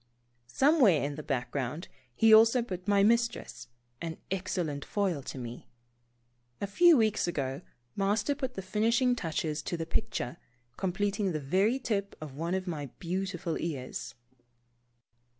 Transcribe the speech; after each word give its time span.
Somewhere 0.47 1.03
in 1.03 1.13
the 1.13 1.21
background 1.21 1.87
he 2.15 2.33
also 2.33 2.63
put 2.63 2.87
my 2.87 3.03
mistress, 3.03 3.67
an 4.01 4.17
excellent 4.31 4.83
foil 4.83 5.21
to 5.21 5.37
me. 5.37 5.67
A 6.59 6.65
few 6.65 6.97
weeks 6.97 7.27
ago 7.27 7.61
Master 7.95 8.33
put 8.33 8.55
the 8.55 8.63
finishing 8.63 9.15
touches 9.15 9.61
to 9.61 9.77
the 9.77 9.85
picture, 9.85 10.37
completing 10.75 11.33
the 11.33 11.39
very 11.39 11.77
tip 11.77 12.15
of 12.19 12.33
one 12.33 12.55
of 12.55 12.65
my 12.65 12.87
beautiful 12.97 13.59
ears. 13.61 14.15